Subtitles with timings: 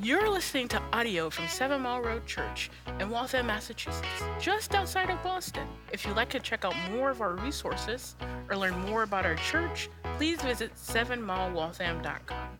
[0.00, 4.06] You're listening to audio from Seven Mile Road Church in Waltham, Massachusetts,
[4.38, 5.66] just outside of Boston.
[5.92, 8.14] If you'd like to check out more of our resources
[8.48, 12.58] or learn more about our church, please visit sevenmilewaltham.com.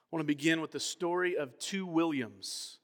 [0.00, 2.80] I want to begin with the story of two Williams.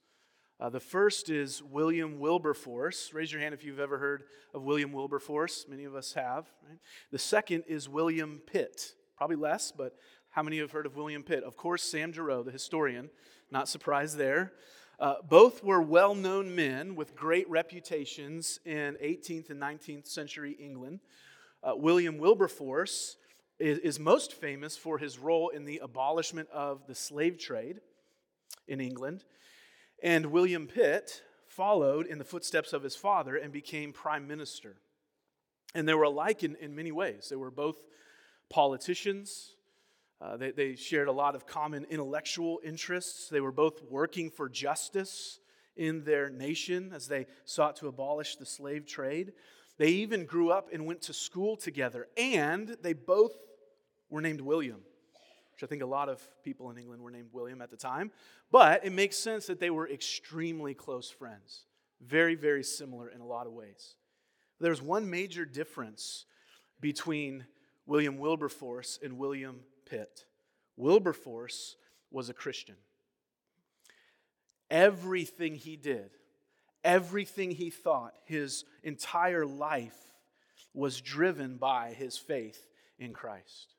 [0.65, 3.13] Uh, the first is William Wilberforce.
[3.13, 4.23] Raise your hand if you've ever heard
[4.55, 5.67] of William Wilberforce.
[5.69, 6.47] Many of us have.
[6.67, 6.79] Right?
[7.11, 8.95] The second is William Pitt.
[9.15, 9.95] Probably less, but
[10.31, 11.45] how many have heard of William Pitt?
[11.45, 13.11] Of course, Sam Giroux, the historian.
[13.51, 14.55] Not surprised there.
[14.99, 21.01] Uh, both were well known men with great reputations in 18th and 19th century England.
[21.63, 23.19] Uh, William Wilberforce
[23.59, 27.83] is, is most famous for his role in the abolishment of the slave trade
[28.67, 29.25] in England.
[30.03, 34.77] And William Pitt followed in the footsteps of his father and became prime minister.
[35.75, 37.29] And they were alike in, in many ways.
[37.31, 37.77] They were both
[38.51, 39.55] politicians,
[40.21, 43.29] uh, they, they shared a lot of common intellectual interests.
[43.29, 45.39] They were both working for justice
[45.77, 49.33] in their nation as they sought to abolish the slave trade.
[49.77, 53.33] They even grew up and went to school together, and they both
[54.09, 54.81] were named William,
[55.55, 58.11] which I think a lot of people in England were named William at the time.
[58.51, 61.65] But it makes sense that they were extremely close friends,
[62.01, 63.95] very, very similar in a lot of ways.
[64.61, 66.27] There's one major difference
[66.81, 67.47] between
[67.87, 70.25] William Wilberforce and William Pitt.
[70.77, 71.77] Wilberforce
[72.11, 72.77] was a Christian.
[74.71, 76.11] Everything he did,
[76.83, 79.97] everything he thought, his entire life
[80.73, 82.69] was driven by his faith
[82.99, 83.74] in Christ.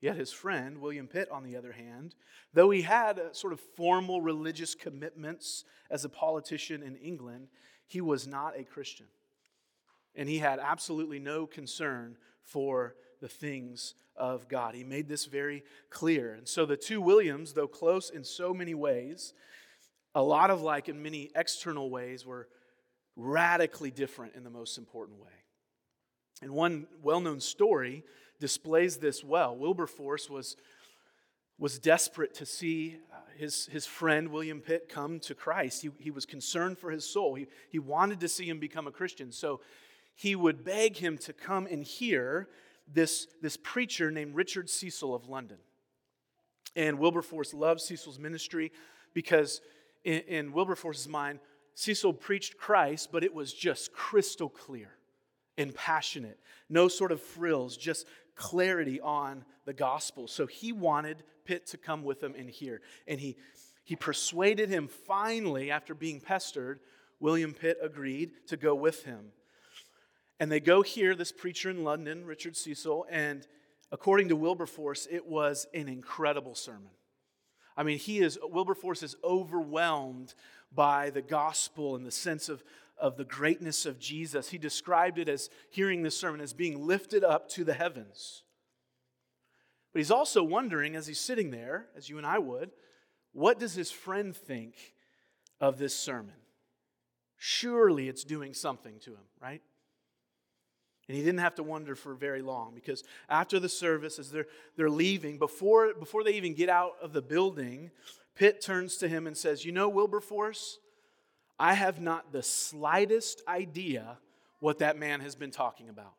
[0.00, 2.14] Yet his friend, William Pitt, on the other hand,
[2.54, 7.48] though he had sort of formal religious commitments as a politician in England,
[7.86, 9.06] he was not a Christian.
[10.14, 14.74] And he had absolutely no concern for the things of God.
[14.74, 16.34] He made this very clear.
[16.34, 19.32] And so the two Williams, though close in so many ways,
[20.14, 22.48] a lot of like in many external ways, were
[23.16, 25.26] radically different in the most important way.
[26.40, 28.04] And one well known story
[28.40, 29.56] displays this well.
[29.56, 30.56] Wilberforce was,
[31.58, 35.82] was desperate to see uh, his, his friend William Pitt come to Christ.
[35.82, 38.92] He, he was concerned for his soul, he, he wanted to see him become a
[38.92, 39.32] Christian.
[39.32, 39.60] So
[40.14, 42.48] he would beg him to come and hear
[42.92, 45.58] this, this preacher named Richard Cecil of London.
[46.74, 48.72] And Wilberforce loved Cecil's ministry
[49.14, 49.60] because,
[50.04, 51.40] in, in Wilberforce's mind,
[51.74, 54.90] Cecil preached Christ, but it was just crystal clear
[55.56, 56.38] and passionate.
[56.68, 58.06] No sort of frills, just
[58.38, 60.26] clarity on the gospel.
[60.26, 62.80] So he wanted Pitt to come with him and hear.
[63.06, 63.36] And he,
[63.84, 66.80] he persuaded him finally, after being pestered,
[67.20, 69.32] William Pitt agreed to go with him.
[70.40, 73.46] And they go hear this preacher in London, Richard Cecil, and
[73.90, 76.90] according to Wilberforce, it was an incredible sermon.
[77.76, 80.34] I mean, he is, Wilberforce is overwhelmed
[80.72, 82.62] by the gospel and the sense of,
[83.00, 84.50] of the greatness of Jesus.
[84.50, 88.42] He described it as hearing this sermon as being lifted up to the heavens.
[89.92, 92.70] But he's also wondering, as he's sitting there, as you and I would,
[93.32, 94.74] what does his friend think
[95.60, 96.34] of this sermon?
[97.36, 99.62] Surely it's doing something to him, right?
[101.08, 104.46] And he didn't have to wonder for very long because after the service, as they're,
[104.76, 107.90] they're leaving, before, before they even get out of the building,
[108.34, 110.78] Pitt turns to him and says, You know, Wilberforce,
[111.58, 114.18] I have not the slightest idea
[114.60, 116.14] what that man has been talking about.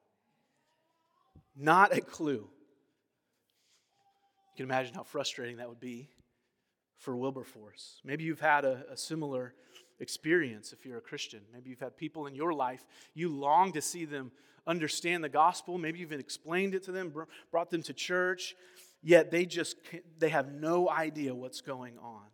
[1.56, 2.48] Not a clue.
[4.54, 6.10] You can imagine how frustrating that would be
[6.98, 8.02] for Wilberforce.
[8.04, 9.54] Maybe you've had a, a similar
[10.00, 11.42] experience if you're a Christian.
[11.54, 14.32] Maybe you've had people in your life, you long to see them
[14.68, 15.78] understand the gospel.
[15.78, 17.14] Maybe you've explained it to them,
[17.52, 18.56] brought them to church,
[19.02, 19.78] yet they just
[20.18, 22.26] they have no idea what's going on.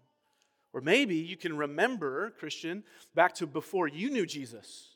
[0.76, 2.84] Or maybe you can remember, Christian,
[3.16, 4.90] back to before you knew Jesus.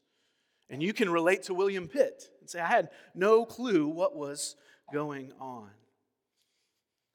[0.69, 4.57] And you can relate to William Pitt and say, I had no clue what was
[4.91, 5.69] going on.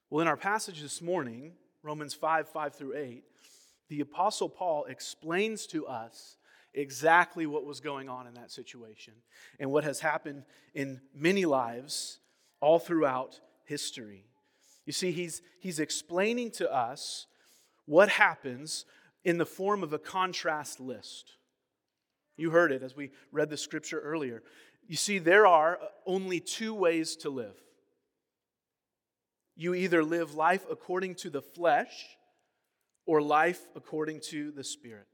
[0.09, 1.51] Well, in our passage this morning,
[1.83, 3.23] Romans 5 5 through 8,
[3.89, 6.37] the Apostle Paul explains to us
[6.73, 9.13] exactly what was going on in that situation
[9.59, 10.43] and what has happened
[10.73, 12.17] in many lives
[12.61, 14.25] all throughout history.
[14.87, 17.27] You see, he's, he's explaining to us
[17.85, 18.85] what happens
[19.23, 21.31] in the form of a contrast list.
[22.37, 24.43] You heard it as we read the scripture earlier.
[24.87, 27.55] You see, there are only two ways to live.
[29.55, 32.05] You either live life according to the flesh
[33.05, 35.07] or life according to the Spirit.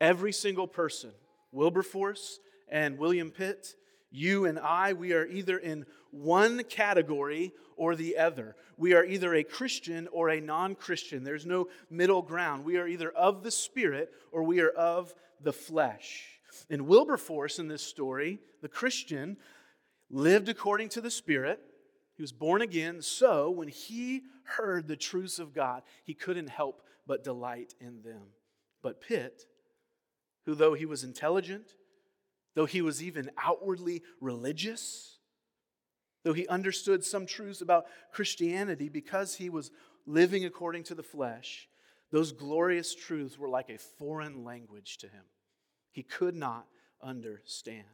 [0.00, 1.12] Every single person,
[1.52, 3.74] Wilberforce and William Pitt,
[4.12, 8.54] you and I, we are either in one category or the other.
[8.76, 11.24] We are either a Christian or a non Christian.
[11.24, 12.64] There's no middle ground.
[12.64, 16.28] We are either of the Spirit or we are of the flesh.
[16.68, 19.38] In Wilberforce, in this story, the Christian
[20.10, 21.60] lived according to the Spirit.
[22.14, 23.00] He was born again.
[23.00, 28.22] So when he heard the truths of God, he couldn't help but delight in them.
[28.82, 29.46] But Pitt,
[30.44, 31.74] who though he was intelligent,
[32.54, 35.18] though he was even outwardly religious,
[36.24, 39.70] though he understood some truths about Christianity because he was
[40.06, 41.68] living according to the flesh,
[42.10, 45.24] those glorious truths were like a foreign language to him.
[45.92, 46.66] He could not
[47.02, 47.86] understand.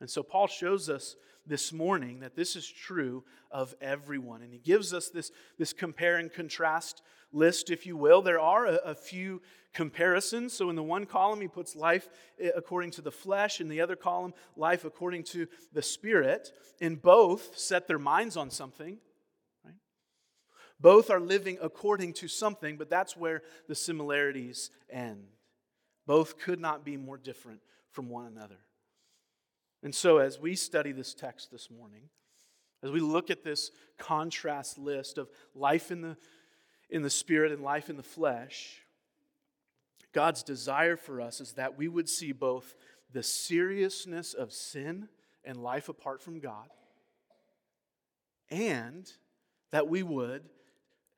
[0.00, 1.16] And so Paul shows us
[1.46, 4.42] this morning that this is true of everyone.
[4.42, 7.02] And he gives us this, this compare and contrast
[7.32, 8.22] list, if you will.
[8.22, 10.52] There are a, a, few comparisons.
[10.52, 12.08] So in the one column, he puts life
[12.40, 16.52] eh, according to the flesh, in the other column, life according to the spirit.
[16.80, 18.98] And both set their minds on something.
[20.78, 25.24] Both are living according to something, but that's where the similarities end.
[26.06, 27.60] Both could not be more different
[27.90, 28.58] from one another.
[29.86, 32.08] And so, as we study this text this morning,
[32.82, 36.16] as we look at this contrast list of life in the,
[36.90, 38.82] in the spirit and life in the flesh,
[40.12, 42.74] God's desire for us is that we would see both
[43.12, 45.08] the seriousness of sin
[45.44, 46.68] and life apart from God,
[48.50, 49.08] and
[49.70, 50.42] that we would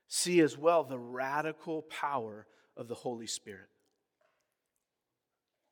[0.08, 3.70] see as well the radical power of the Holy Spirit.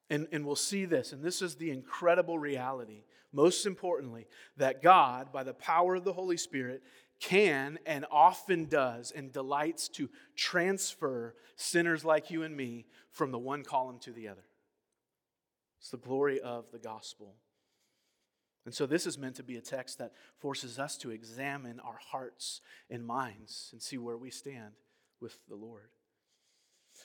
[0.09, 5.33] And, and we'll see this, and this is the incredible reality, most importantly, that God,
[5.33, 6.83] by the power of the Holy Spirit,
[7.19, 13.39] can and often does and delights to transfer sinners like you and me from the
[13.39, 14.45] one column to the other.
[15.81, 17.35] It's the glory of the gospel.
[18.65, 21.99] And so, this is meant to be a text that forces us to examine our
[22.11, 22.61] hearts
[22.91, 24.73] and minds and see where we stand
[25.21, 25.91] with the Lord.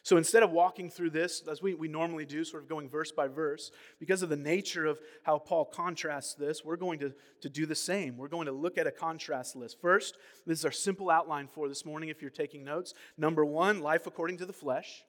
[0.03, 3.12] So instead of walking through this, as we, we normally do, sort of going verse
[3.12, 7.50] by verse, because of the nature of how Paul contrasts this, we're going to, to
[7.50, 8.18] do the same.
[8.18, 9.80] We're going to look at a contrast list.
[9.80, 10.18] First,
[10.48, 12.95] this is our simple outline for this morning if you're taking notes.
[13.15, 15.03] Number one, life according to the flesh.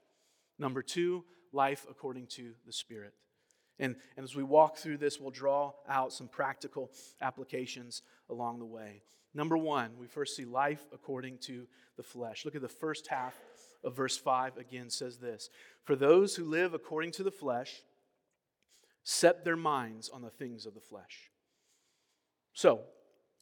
[0.59, 3.15] Number two, life according to the Spirit.
[3.79, 6.91] And, and as we walk through this, we'll draw out some practical
[7.23, 9.03] applications along the way.
[9.35, 11.67] Number one, we first see life according to
[11.97, 12.44] the flesh.
[12.44, 13.35] Look at the first half
[13.84, 15.50] of verse 5 again says this
[15.84, 17.82] For those who live according to the flesh
[19.05, 21.31] set their minds on the things of the flesh.
[22.52, 22.82] So,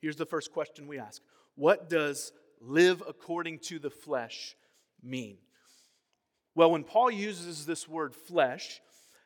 [0.01, 1.23] here's the first question we ask
[1.55, 4.57] What does live according to the flesh
[5.03, 5.39] mean?
[6.55, 8.81] Well, when Paul uses this word flesh,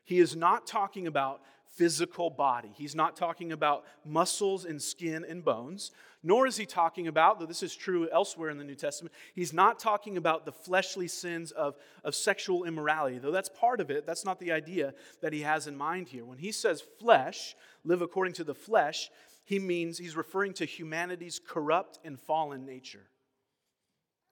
[0.05, 1.41] he is not talking about
[1.77, 2.73] physical body.
[2.77, 5.91] He's not talking about muscles and skin and bones,
[6.23, 9.53] nor is he talking about, though this is true elsewhere in the New Testament, he's
[9.53, 14.07] not talking about the fleshly sins of, of sexual immorality, though that's part of it.
[14.07, 16.25] That's not the idea that he has in mind here.
[16.25, 17.55] When he says flesh,
[17.85, 19.11] live according to the flesh,
[19.45, 23.07] he means he's referring to humanity's corrupt and fallen nature.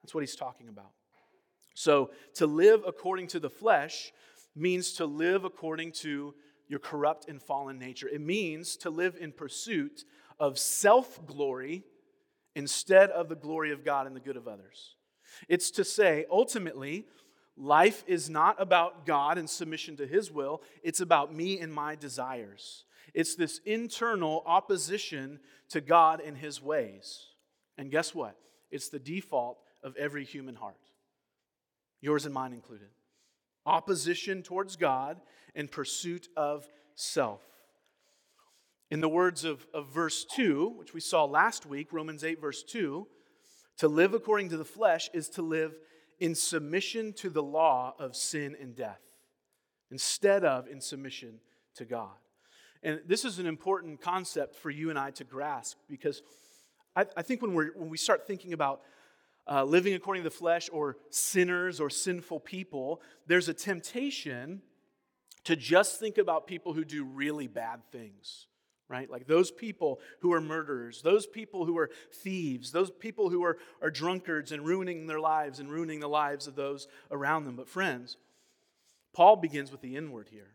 [0.02, 0.92] That's what he's talking about.
[1.74, 4.12] So, to live according to the flesh
[4.54, 6.34] means to live according to
[6.72, 8.08] your corrupt and fallen nature.
[8.08, 10.06] It means to live in pursuit
[10.40, 11.84] of self glory
[12.56, 14.96] instead of the glory of God and the good of others.
[15.50, 17.06] It's to say, ultimately,
[17.58, 21.94] life is not about God and submission to His will, it's about me and my
[21.94, 22.84] desires.
[23.12, 27.26] It's this internal opposition to God and His ways.
[27.76, 28.38] And guess what?
[28.70, 30.80] It's the default of every human heart,
[32.00, 32.88] yours and mine included
[33.66, 35.20] opposition towards God,
[35.54, 37.42] and pursuit of self.
[38.90, 42.62] In the words of, of verse 2, which we saw last week, Romans 8, verse
[42.62, 43.06] 2,
[43.78, 45.74] to live according to the flesh is to live
[46.20, 49.00] in submission to the law of sin and death,
[49.90, 51.40] instead of in submission
[51.76, 52.10] to God.
[52.82, 56.22] And this is an important concept for you and I to grasp because
[56.94, 58.82] I, I think when, we're, when we start thinking about
[59.50, 64.62] uh, living according to the flesh or sinners or sinful people, there's a temptation
[65.44, 68.46] to just think about people who do really bad things,
[68.88, 69.10] right?
[69.10, 73.58] Like those people who are murderers, those people who are thieves, those people who are,
[73.80, 77.56] are drunkards and ruining their lives and ruining the lives of those around them.
[77.56, 78.16] But, friends,
[79.12, 80.54] Paul begins with the inward here.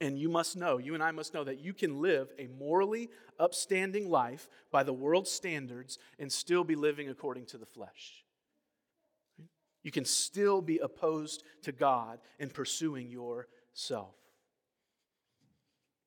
[0.00, 3.10] And you must know, you and I must know, that you can live a morally
[3.38, 8.24] upstanding life by the world's standards and still be living according to the flesh.
[9.82, 14.14] You can still be opposed to God and pursuing yourself.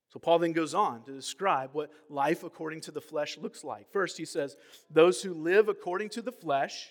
[0.10, 3.90] So, Paul then goes on to describe what life according to the flesh looks like.
[3.92, 4.58] First, he says,
[4.90, 6.90] Those who live according to the flesh,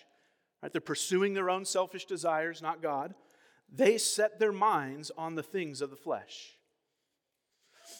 [0.63, 3.13] right, they're pursuing their own selfish desires, not God,
[3.71, 6.57] they set their minds on the things of the flesh.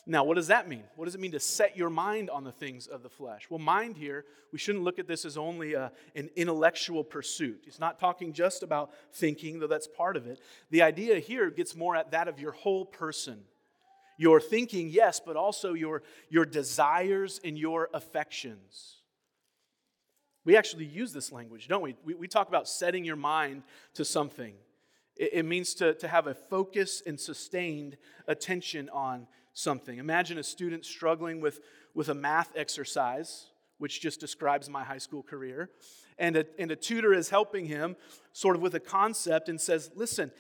[0.08, 0.84] Now, what does that mean?
[0.96, 3.48] What does it mean to set your mind on the things of the flesh?
[3.50, 7.62] Well, mind here, we shouldn't look at this as only a, an intellectual pursuit.
[7.66, 10.40] He's not talking just about thinking, though that's part of it.
[10.72, 13.44] The idea here gets more at that of your whole person
[14.22, 18.98] your thinking, yes, but also your, your desires and your affections.
[20.46, 21.96] We actually use this language, don't we?
[22.06, 23.64] We, we talk about setting your mind
[23.96, 24.54] to something.
[25.16, 29.98] It, it means to, to have a focus and sustained attention on something.
[29.98, 31.60] Imagine a student struggling with,
[31.94, 35.70] with a math exercise, which just describes my high school career,
[36.18, 37.96] and a, and a tutor is helping him
[38.34, 40.32] sort of with a concept and says, Listen,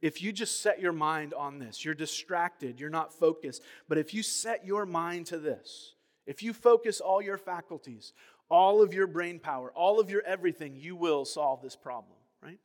[0.00, 3.62] if you just set your mind on this, you're distracted, you're not focused.
[3.88, 5.94] But if you set your mind to this,
[6.26, 8.12] if you focus all your faculties,
[8.50, 12.58] all of your brain power, all of your everything, you will solve this problem, right?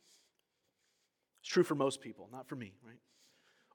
[1.42, 3.00] It's true for most people, not for me, right?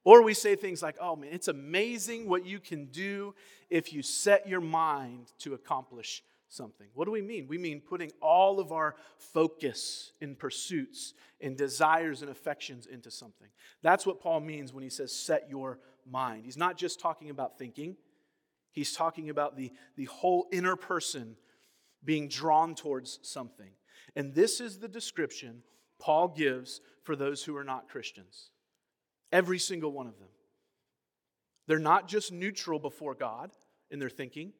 [0.09, 3.35] Or we say things like, oh man, it's amazing what you can do
[3.69, 6.87] if you set your mind to accomplish something.
[6.95, 7.45] What do we mean?
[7.47, 13.49] We mean putting all of our focus in pursuits and desires and affections into something.
[13.83, 15.77] That's what Paul means when he says set your
[16.09, 16.43] mind.
[16.43, 17.95] He's not just talking about thinking,
[18.71, 21.35] he's talking about the, the whole inner person
[22.03, 23.69] being drawn towards something.
[24.15, 25.61] And this is the description
[25.99, 28.49] Paul gives for those who are not Christians.
[29.31, 30.29] Every single one of them.
[31.67, 33.51] They're not just neutral before God
[33.91, 34.53] in their thinking,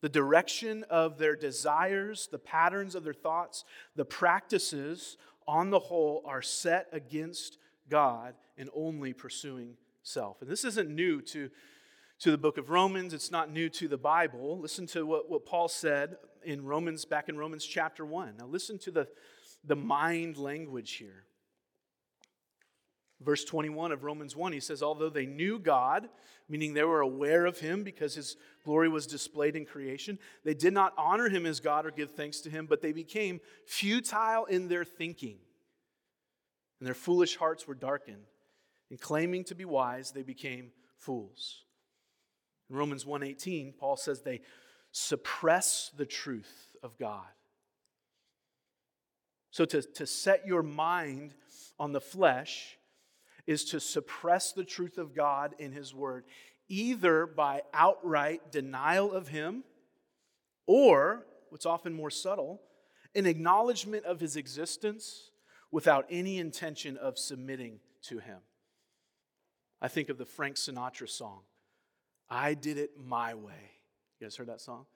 [0.00, 3.64] the direction of their desires, the patterns of their thoughts,
[3.96, 7.58] the practices on the whole are set against
[7.88, 10.40] God and only pursuing self.
[10.40, 11.50] And this isn't new to,
[12.20, 14.58] to the book of Romans, it's not new to the Bible.
[14.58, 18.36] Listen to what, what Paul said in Romans, back in Romans chapter 1.
[18.38, 19.08] Now, listen to the,
[19.64, 21.24] the mind language here.
[23.20, 26.08] Verse 21 of Romans 1, he says, Although they knew God,
[26.48, 30.72] meaning they were aware of him because his glory was displayed in creation, they did
[30.72, 34.68] not honor him as God or give thanks to him, but they became futile in
[34.68, 35.36] their thinking.
[36.78, 38.24] And their foolish hearts were darkened.
[38.88, 41.64] And claiming to be wise, they became fools.
[42.70, 44.40] In Romans 1:18, Paul says they
[44.92, 47.28] suppress the truth of God.
[49.50, 51.34] So to, to set your mind
[51.78, 52.78] on the flesh
[53.50, 56.24] is to suppress the truth of God in His Word,
[56.68, 59.64] either by outright denial of Him
[60.68, 62.60] or, what's often more subtle,
[63.16, 65.32] an acknowledgement of His existence
[65.72, 68.38] without any intention of submitting to Him.
[69.82, 71.40] I think of the Frank Sinatra song,
[72.28, 73.72] I Did It My Way.
[74.20, 74.86] You guys heard that song?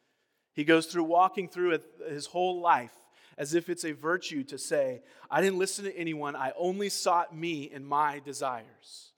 [0.53, 2.95] He goes through walking through his whole life
[3.39, 7.37] as if it's a virtue to say, I didn't listen to anyone, I only sought
[7.37, 9.13] me and my desires.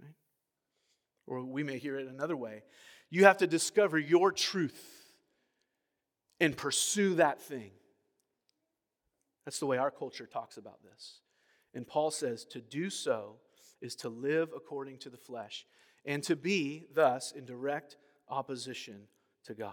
[0.00, 0.14] Right?
[1.26, 2.62] Or we may hear it another way.
[3.10, 4.82] You have to discover your truth
[6.40, 7.70] and pursue that thing.
[9.44, 11.20] That's the way our culture talks about this.
[11.74, 13.36] And Paul says to do so
[13.80, 15.66] is to live according to the flesh
[16.04, 17.96] and to be, thus, in direct
[18.28, 19.02] opposition
[19.44, 19.72] to God.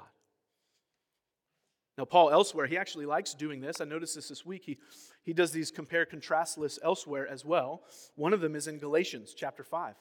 [1.99, 3.81] Now, Paul elsewhere, he actually likes doing this.
[3.81, 4.63] I noticed this this week.
[4.63, 4.77] He,
[5.25, 7.81] he does these compare contrast lists elsewhere as well.
[8.15, 9.95] One of them is in Galatians chapter 5.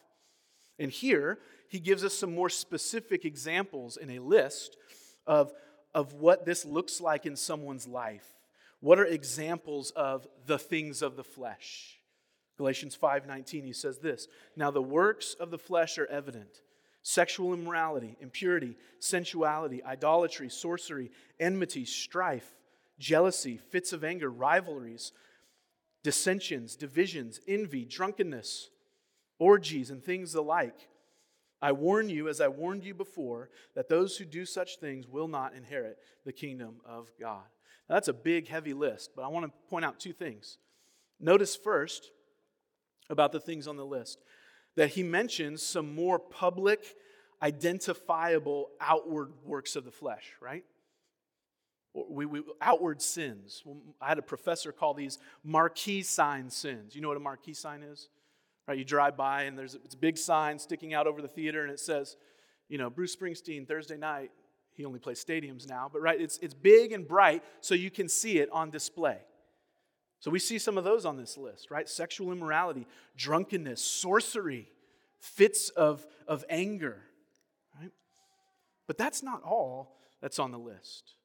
[0.79, 4.77] And here, he gives us some more specific examples in a list
[5.27, 5.51] of,
[5.93, 8.31] of what this looks like in someone's life.
[8.79, 11.99] What are examples of the things of the flesh?
[12.55, 16.61] Galatians 5:19 he says this, "Now the works of the flesh are evident:
[17.01, 22.51] sexual immorality, impurity, sensuality, idolatry, sorcery, enmity, strife,
[22.97, 25.11] jealousy, fits of anger, rivalries,
[26.03, 28.69] dissensions, divisions, envy, drunkenness,
[29.37, 30.87] orgies, and things alike.
[31.61, 35.27] I warn you, as I warned you before, that those who do such things will
[35.27, 37.43] not inherit the kingdom of God.
[37.89, 40.57] Now, that's a big, heavy list, but I want to point out two things.
[41.19, 42.11] Notice first
[43.09, 44.19] about the things on the list
[44.79, 46.95] that he mentions some more public,
[47.41, 50.63] identifiable outward works of the flesh, right?
[51.93, 53.61] We, we, outward sins.
[53.99, 56.95] I had a professor call these marquee sign sins.
[56.95, 58.07] You know what a marquee sign is?
[58.69, 58.77] Right?
[58.77, 61.73] You drive by and there's it's a big sign sticking out over the theater and
[61.73, 62.15] it says,
[62.69, 64.31] you know, Bruce Springsteen, Thursday night.
[64.75, 68.07] He only plays stadiums now, but right, it's, it's big and bright so you can
[68.07, 69.17] see it on display.
[70.19, 71.87] So we see some of those on this list, right?
[71.87, 72.85] Sexual immorality,
[73.15, 74.67] drunkenness, sorcery,
[75.19, 76.97] fits of, of anger,
[77.79, 77.91] right?
[78.87, 81.15] But that's not all that's on the list.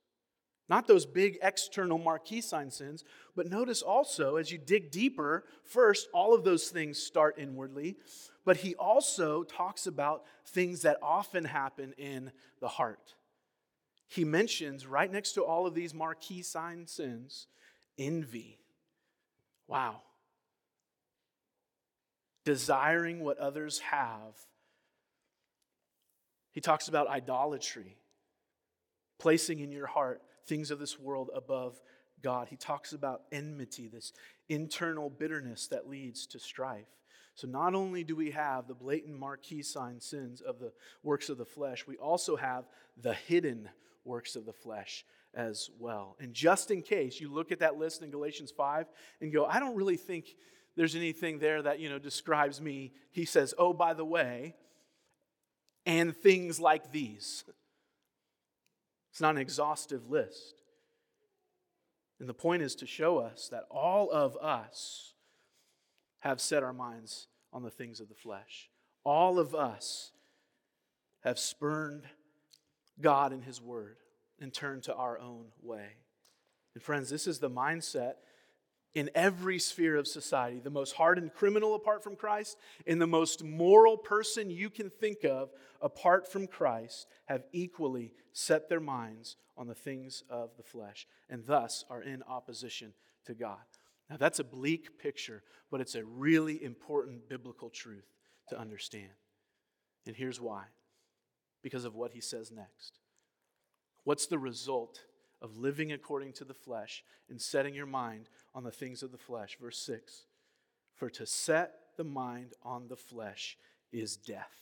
[0.68, 3.04] Not those big external marquee sign sins,
[3.36, 7.96] but notice also as you dig deeper, first, all of those things start inwardly,
[8.44, 13.14] but he also talks about things that often happen in the heart.
[14.06, 17.46] He mentions right next to all of these marquee sign sins
[17.98, 18.58] envy.
[19.66, 20.02] Wow.
[22.44, 24.37] Desiring what others have.
[26.52, 27.97] He talks about idolatry,
[29.18, 31.80] placing in your heart things of this world above
[32.23, 32.49] God.
[32.49, 34.12] He talks about enmity, this
[34.49, 36.87] internal bitterness that leads to strife.
[37.35, 41.38] So, not only do we have the blatant marquee sign sins of the works of
[41.38, 42.64] the flesh, we also have
[42.97, 43.68] the hidden
[44.04, 45.04] works of the flesh
[45.36, 46.16] as well.
[46.20, 48.86] And just in case you look at that list in Galatians 5
[49.20, 50.36] and go, I don't really think
[50.76, 54.56] there's anything there that, you know, describes me, he says, oh, by the way,
[55.86, 57.44] and things like these.
[59.12, 60.62] It's not an exhaustive list.
[62.18, 65.14] And the point is to show us that all of us
[66.20, 68.70] have set our minds on the things of the flesh.
[69.04, 70.12] All of us
[71.22, 72.04] have spurned
[73.00, 73.96] God and His Word
[74.40, 75.96] and turn to our own way.
[76.74, 78.14] And friends, this is the mindset
[78.94, 80.60] in every sphere of society.
[80.60, 85.24] The most hardened criminal apart from Christ and the most moral person you can think
[85.24, 85.50] of
[85.80, 91.44] apart from Christ have equally set their minds on the things of the flesh and
[91.44, 92.92] thus are in opposition
[93.26, 93.58] to God.
[94.10, 98.06] Now, that's a bleak picture, but it's a really important biblical truth
[98.48, 99.10] to understand.
[100.06, 100.64] And here's why
[101.62, 102.98] because of what he says next.
[104.04, 105.00] What's the result
[105.44, 109.18] of living according to the flesh and setting your mind on the things of the
[109.18, 109.58] flesh.
[109.61, 110.25] Verse 6
[110.94, 113.58] For to set the mind on the flesh
[113.92, 114.54] is death.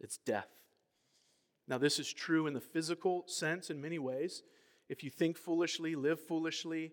[0.00, 0.48] It's death.
[1.68, 4.42] Now, this is true in the physical sense in many ways.
[4.88, 6.90] If you think foolishly, live foolishly,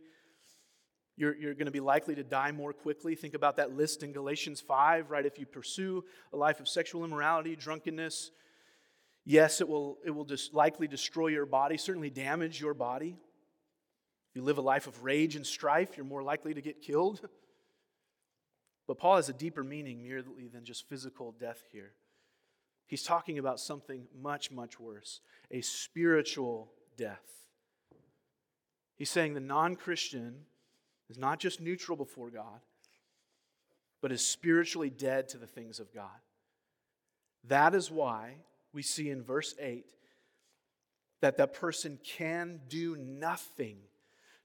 [1.17, 3.15] you're, you're going to be likely to die more quickly.
[3.15, 5.25] Think about that list in Galatians 5, right?
[5.25, 8.29] If you pursue a life of sexual immorality, drunkenness,
[9.29, 13.09] Yes, it will, it will just likely destroy your body, certainly damage your body.
[13.09, 17.21] If you live a life of rage and strife, you're more likely to get killed.
[18.87, 21.91] But Paul has a deeper meaning merely than just physical death here.
[22.87, 27.21] He's talking about something much, much worse a spiritual death.
[28.95, 30.37] He's saying the non Christian
[31.07, 32.61] is not just neutral before God,
[34.01, 36.19] but is spiritually dead to the things of God.
[37.43, 38.37] That is why
[38.73, 39.85] we see in verse 8
[41.21, 43.77] that that person can do nothing,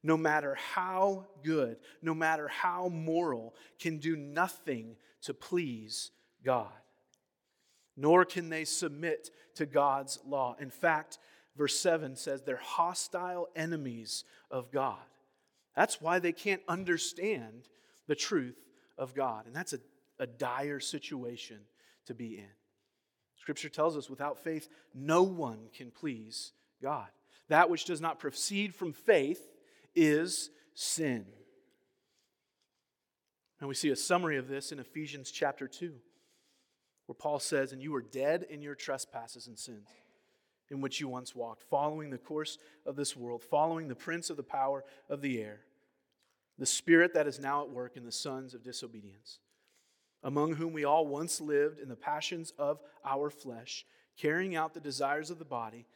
[0.02, 6.10] no matter how good, no matter how moral, can do nothing to please
[6.44, 6.72] God.
[7.96, 10.56] Nor can they submit to God's law.
[10.60, 11.18] In fact,
[11.56, 14.98] verse 7 says they're hostile enemies of God.
[15.76, 17.68] That's why they can't understand
[18.06, 18.58] the truth
[18.98, 19.46] of God.
[19.46, 19.78] And that's a,
[20.18, 21.60] a dire situation
[22.06, 22.63] to be in.
[23.44, 26.52] Scripture tells us without faith, no one can please
[26.82, 27.08] God.
[27.48, 29.52] That which does not proceed from faith
[29.94, 31.26] is sin.
[33.60, 35.92] And we see a summary of this in Ephesians chapter 2,
[37.04, 39.88] where Paul says, And you were dead in your trespasses and sins,
[40.70, 44.38] in which you once walked, following the course of this world, following the prince of
[44.38, 45.60] the power of the air,
[46.58, 49.38] the spirit that is now at work in the sons of disobedience
[50.24, 53.84] among whom we all once lived in the passions of our flesh,
[54.18, 55.86] carrying out the desires of the body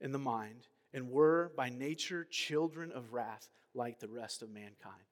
[0.00, 5.02] and the mind, and were by nature children of wrath like the rest of mankind.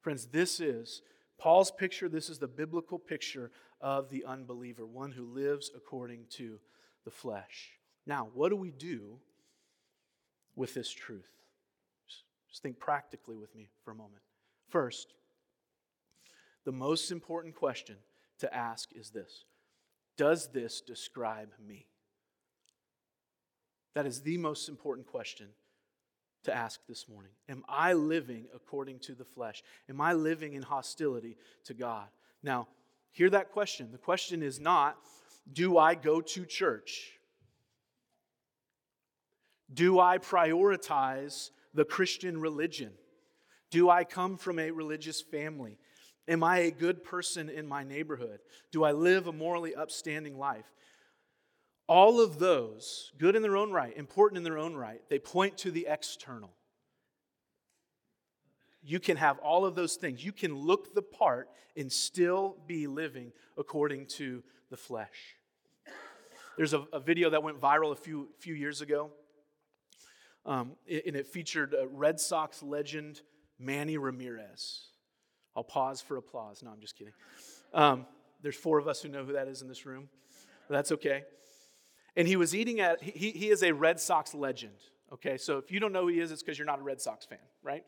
[0.00, 1.02] Friends, this is
[1.38, 6.60] Paul's picture, this is the biblical picture of the unbeliever, one who lives according to
[7.04, 7.70] the flesh.
[8.06, 9.18] Now, what do we do
[10.54, 11.30] with this truth?
[12.48, 14.22] Just think practically with me for a moment.
[14.68, 15.14] First,
[16.64, 17.96] the most important question
[18.40, 19.44] to ask is this
[20.16, 21.86] Does this describe me?
[23.94, 25.48] That is the most important question
[26.44, 27.32] to ask this morning.
[27.48, 29.62] Am I living according to the flesh?
[29.88, 32.06] Am I living in hostility to God?
[32.42, 32.68] Now,
[33.10, 33.90] hear that question.
[33.92, 34.96] The question is not,
[35.52, 37.18] do I go to church?
[39.72, 42.92] Do I prioritize the Christian religion?
[43.70, 45.78] Do I come from a religious family?
[46.30, 48.38] Am I a good person in my neighborhood?
[48.70, 50.64] Do I live a morally upstanding life?
[51.88, 55.58] All of those, good in their own right, important in their own right, they point
[55.58, 56.52] to the external.
[58.80, 60.24] You can have all of those things.
[60.24, 65.34] You can look the part and still be living according to the flesh.
[66.56, 69.10] There's a, a video that went viral a few, few years ago,
[70.46, 73.20] um, and it featured Red Sox legend
[73.58, 74.89] Manny Ramirez.
[75.56, 76.62] I'll pause for applause.
[76.62, 77.12] No, I'm just kidding.
[77.74, 78.06] Um,
[78.42, 80.08] there's four of us who know who that is in this room.
[80.68, 81.24] That's okay.
[82.16, 84.74] And he was eating at, he, he is a Red Sox legend.
[85.12, 87.00] Okay, so if you don't know who he is, it's because you're not a Red
[87.00, 87.84] Sox fan, right?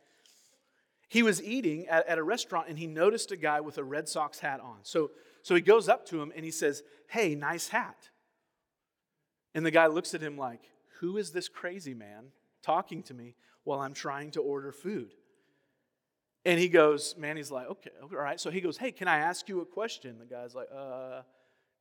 [1.09, 4.09] He was eating at, at a restaurant and he noticed a guy with a Red
[4.09, 4.79] Sox hat on.
[4.83, 5.11] So,
[5.43, 8.09] so he goes up to him and he says, Hey, nice hat.
[9.55, 10.63] And the guy looks at him like,
[11.01, 15.13] Who is this crazy man talking to me while I'm trying to order food?
[16.45, 18.41] And he goes, Manny's like, okay, all right.
[18.41, 20.19] So he goes, hey, can I ask you a question?
[20.19, 21.23] The guy's like, uh,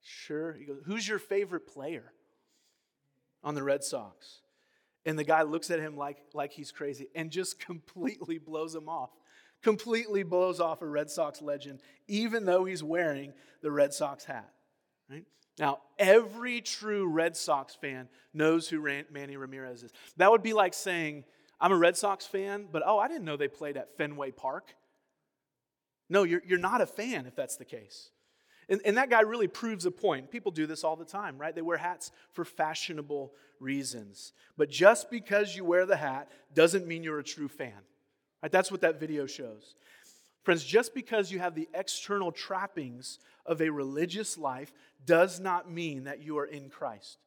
[0.03, 0.53] sure.
[0.53, 2.13] He goes, who's your favorite player
[3.43, 4.41] on the Red Sox?
[5.03, 8.87] And the guy looks at him like, like he's crazy and just completely blows him
[8.87, 9.09] off.
[9.63, 14.51] Completely blows off a Red Sox legend, even though he's wearing the Red Sox hat.
[15.07, 15.25] Right?
[15.59, 19.91] Now, every true Red Sox fan knows who Manny Ramirez is.
[20.17, 21.25] That would be like saying,
[21.61, 24.73] I'm a Red Sox fan, but oh, I didn't know they played at Fenway Park.
[26.09, 28.09] No, you're, you're not a fan if that's the case.
[28.67, 30.31] And, and that guy really proves a point.
[30.31, 31.53] People do this all the time, right?
[31.53, 34.33] They wear hats for fashionable reasons.
[34.57, 37.73] But just because you wear the hat doesn't mean you're a true fan.
[38.41, 38.51] Right?
[38.51, 39.75] That's what that video shows.
[40.43, 44.73] Friends, just because you have the external trappings of a religious life
[45.05, 47.19] does not mean that you are in Christ.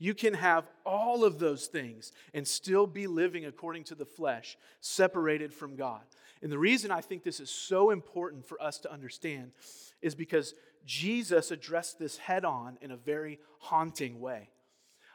[0.00, 4.56] You can have all of those things and still be living according to the flesh,
[4.80, 6.00] separated from God.
[6.42, 9.52] And the reason I think this is so important for us to understand
[10.00, 10.54] is because
[10.86, 14.48] Jesus addressed this head on in a very haunting way.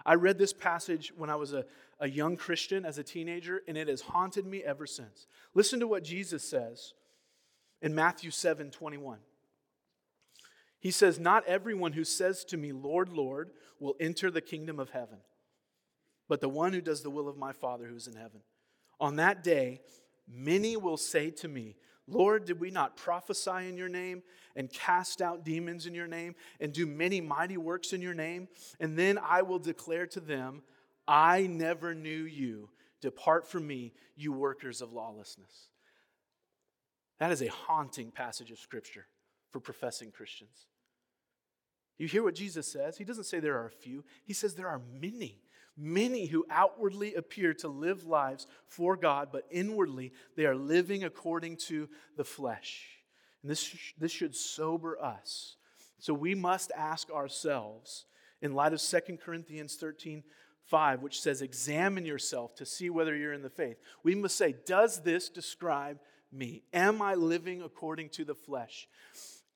[0.05, 1.65] I read this passage when I was a,
[1.99, 5.25] a young Christian as a teenager, and it has haunted me ever since.
[5.55, 6.93] Listen to what Jesus says
[7.81, 9.17] in Matthew 7 21.
[10.79, 14.91] He says, Not everyone who says to me, Lord, Lord, will enter the kingdom of
[14.91, 15.19] heaven,
[16.27, 18.41] but the one who does the will of my Father who's in heaven.
[18.99, 19.81] On that day,
[20.27, 21.75] many will say to me,
[22.07, 24.21] Lord, did we not prophesy in your name
[24.55, 28.47] and cast out demons in your name and do many mighty works in your name?
[28.79, 30.61] And then I will declare to them,
[31.07, 32.69] I never knew you.
[33.01, 35.69] Depart from me, you workers of lawlessness.
[37.19, 39.07] That is a haunting passage of Scripture
[39.55, 40.65] for professing Christians.
[41.97, 42.97] You hear what Jesus says?
[42.97, 45.39] He doesn't say there are a few, he says there are many.
[45.77, 51.55] Many who outwardly appear to live lives for God, but inwardly they are living according
[51.67, 51.87] to
[52.17, 52.85] the flesh.
[53.41, 55.55] And this, this should sober us.
[55.99, 58.07] So we must ask ourselves,
[58.41, 60.21] in light of 2 Corinthians 13
[60.65, 63.77] 5, which says, Examine yourself to see whether you're in the faith.
[64.03, 66.63] We must say, Does this describe me?
[66.73, 68.89] Am I living according to the flesh?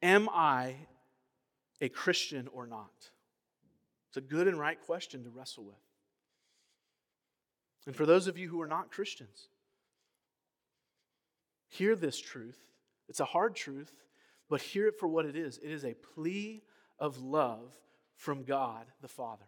[0.02, 0.76] Am I
[1.82, 3.12] a Christian or not?
[4.10, 5.76] It's a good and right question to wrestle with.
[7.86, 9.50] And for those of you who are not Christians,
[11.68, 12.58] hear this truth.
[13.08, 13.94] It's a hard truth,
[14.50, 15.58] but hear it for what it is.
[15.58, 16.64] It is a plea
[16.98, 17.72] of love
[18.16, 19.46] from God the Father,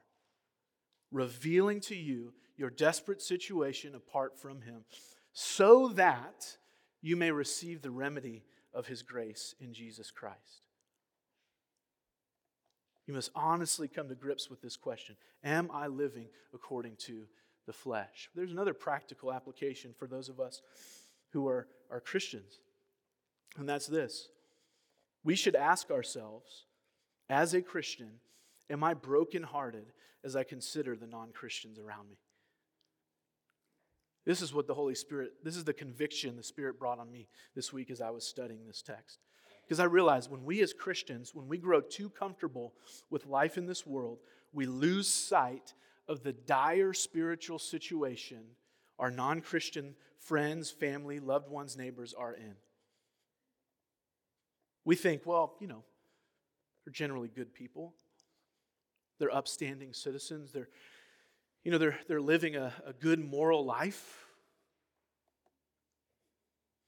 [1.12, 4.86] revealing to you your desperate situation apart from Him,
[5.34, 6.58] so that
[7.02, 10.64] you may receive the remedy of His grace in Jesus Christ.
[13.08, 17.26] You must honestly come to grips with this question Am I living according to
[17.66, 18.30] the flesh?
[18.36, 20.62] There's another practical application for those of us
[21.32, 22.60] who are, are Christians,
[23.58, 24.30] and that's this.
[25.24, 26.66] We should ask ourselves,
[27.30, 28.20] as a Christian,
[28.70, 29.92] am I brokenhearted
[30.24, 32.18] as I consider the non Christians around me?
[34.26, 37.28] This is what the Holy Spirit, this is the conviction the Spirit brought on me
[37.56, 39.20] this week as I was studying this text.
[39.64, 42.74] Because I realize when we as Christians, when we grow too comfortable
[43.10, 44.20] with life in this world,
[44.54, 45.74] we lose sight
[46.08, 48.42] of the dire spiritual situation
[49.00, 52.54] our non Christian friends, family, loved ones, neighbors are in.
[54.86, 55.84] We think, well, you know,
[56.86, 57.94] they're generally good people.
[59.20, 60.52] They're upstanding citizens.
[60.52, 60.70] They're,
[61.64, 64.26] you know, they're, they're living a, a good moral life.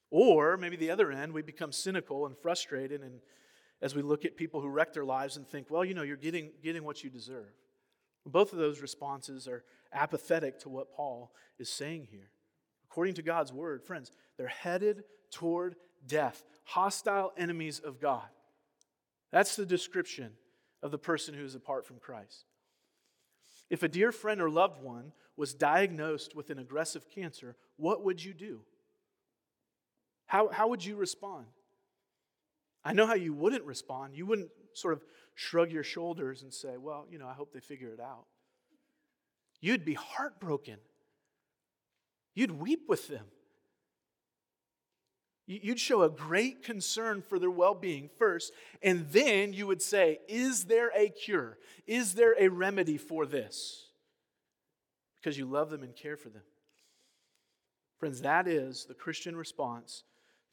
[0.09, 3.19] Or maybe the other end, we become cynical and frustrated, and
[3.81, 6.17] as we look at people who wreck their lives and think, well, you know, you're
[6.17, 7.51] getting, getting what you deserve.
[8.25, 12.29] Both of those responses are apathetic to what Paul is saying here.
[12.89, 15.75] According to God's word, friends, they're headed toward
[16.07, 18.27] death, hostile enemies of God.
[19.31, 20.33] That's the description
[20.81, 22.45] of the person who is apart from Christ.
[23.69, 28.23] If a dear friend or loved one was diagnosed with an aggressive cancer, what would
[28.23, 28.61] you do?
[30.25, 31.45] How, how would you respond?
[32.83, 34.15] I know how you wouldn't respond.
[34.15, 35.03] You wouldn't sort of
[35.35, 38.25] shrug your shoulders and say, Well, you know, I hope they figure it out.
[39.61, 40.77] You'd be heartbroken.
[42.35, 43.25] You'd weep with them.
[45.45, 50.19] You'd show a great concern for their well being first, and then you would say,
[50.29, 51.57] Is there a cure?
[51.85, 53.87] Is there a remedy for this?
[55.15, 56.43] Because you love them and care for them.
[57.99, 60.03] Friends, that is the Christian response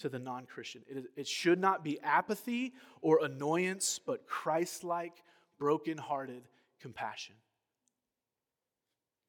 [0.00, 0.82] to the non Christian.
[0.88, 5.22] It, it should not be apathy or annoyance, but Christ like,
[5.58, 6.42] broken-hearted
[6.80, 7.36] compassion.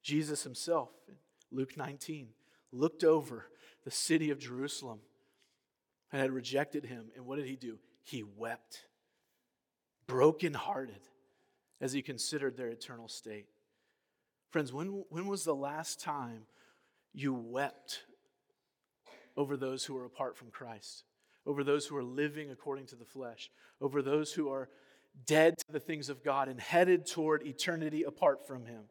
[0.01, 0.89] Jesus himself,
[1.51, 2.29] Luke 19,
[2.71, 3.47] looked over
[3.83, 4.99] the city of Jerusalem
[6.11, 7.11] and had rejected him.
[7.15, 7.79] And what did he do?
[8.03, 8.85] He wept,
[10.07, 11.01] brokenhearted,
[11.79, 13.47] as he considered their eternal state.
[14.49, 16.43] Friends, when, when was the last time
[17.13, 18.03] you wept
[19.37, 21.03] over those who are apart from Christ,
[21.45, 24.69] over those who are living according to the flesh, over those who are
[25.25, 28.83] dead to the things of God and headed toward eternity apart from Him?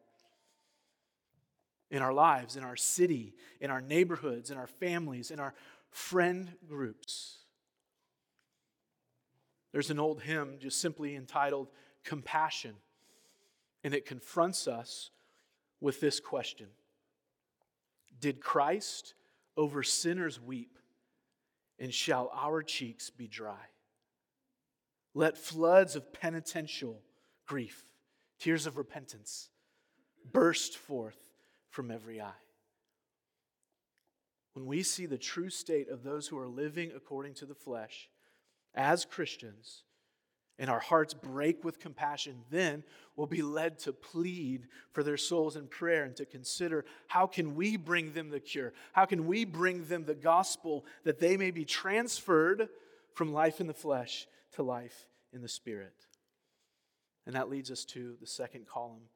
[1.91, 5.53] In our lives, in our city, in our neighborhoods, in our families, in our
[5.91, 7.37] friend groups.
[9.71, 11.67] There's an old hymn just simply entitled
[12.03, 12.75] Compassion,
[13.83, 15.11] and it confronts us
[15.79, 16.67] with this question
[18.19, 19.13] Did Christ
[19.55, 20.79] over sinners weep,
[21.77, 23.69] and shall our cheeks be dry?
[25.13, 27.01] Let floods of penitential
[27.45, 27.85] grief,
[28.39, 29.49] tears of repentance,
[30.31, 31.17] burst forth
[31.69, 32.31] from every eye
[34.53, 38.09] when we see the true state of those who are living according to the flesh
[38.75, 39.83] as Christians,
[40.61, 42.83] and our hearts break with compassion, then
[43.15, 47.55] we'll be led to plead for their souls in prayer and to consider how can
[47.55, 48.71] we bring them the cure?
[48.93, 52.69] How can we bring them the gospel that they may be transferred
[53.15, 55.95] from life in the flesh to life in the spirit?
[57.25, 59.09] And that leads us to the second column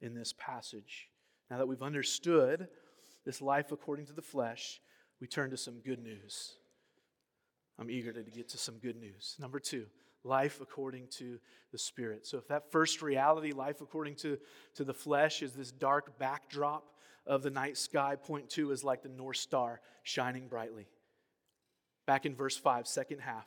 [0.00, 1.08] in this passage.
[1.48, 2.66] Now that we've understood
[3.28, 4.80] this life according to the flesh,
[5.20, 6.54] we turn to some good news.
[7.78, 9.36] I'm eager to get to some good news.
[9.38, 9.84] Number two,
[10.24, 11.38] life according to
[11.70, 12.26] the Spirit.
[12.26, 14.38] So, if that first reality, life according to,
[14.76, 16.84] to the flesh, is this dark backdrop
[17.26, 20.86] of the night sky, point two is like the North Star shining brightly.
[22.06, 23.46] Back in verse 5, second half.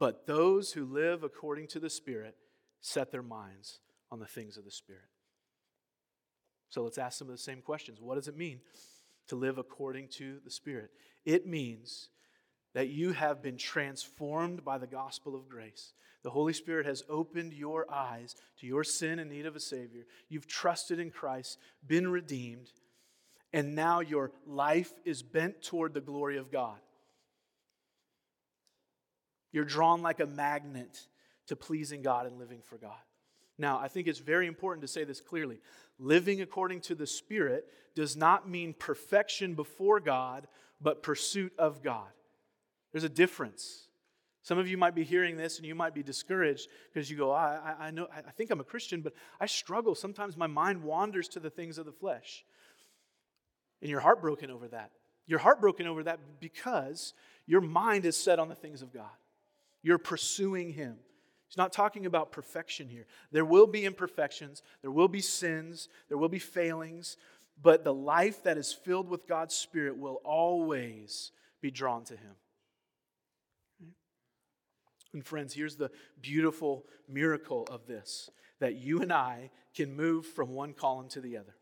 [0.00, 2.34] But those who live according to the Spirit
[2.80, 3.78] set their minds
[4.10, 5.04] on the things of the Spirit.
[6.70, 8.00] So let's ask some of the same questions.
[8.00, 8.58] What does it mean
[9.28, 10.90] to live according to the Spirit.
[11.24, 12.08] It means
[12.74, 15.92] that you have been transformed by the gospel of grace.
[16.22, 20.06] The Holy Spirit has opened your eyes to your sin and need of a Savior.
[20.28, 22.70] You've trusted in Christ, been redeemed,
[23.52, 26.78] and now your life is bent toward the glory of God.
[29.50, 31.06] You're drawn like a magnet
[31.48, 32.92] to pleasing God and living for God.
[33.58, 35.58] Now, I think it's very important to say this clearly.
[35.98, 40.46] Living according to the Spirit does not mean perfection before God,
[40.80, 42.08] but pursuit of God.
[42.92, 43.88] There's a difference.
[44.42, 47.30] Some of you might be hearing this and you might be discouraged because you go,
[47.30, 49.94] I, I, know, I think I'm a Christian, but I struggle.
[49.94, 52.44] Sometimes my mind wanders to the things of the flesh.
[53.80, 54.90] And you're heartbroken over that.
[55.26, 57.14] You're heartbroken over that because
[57.46, 59.10] your mind is set on the things of God.
[59.82, 60.96] You're pursuing Him.
[61.52, 63.04] He's not talking about perfection here.
[63.30, 67.18] There will be imperfections, there will be sins, there will be failings,
[67.62, 72.36] but the life that is filled with God's Spirit will always be drawn to Him.
[75.12, 75.90] And, friends, here's the
[76.22, 81.36] beautiful miracle of this that you and I can move from one column to the
[81.36, 81.54] other.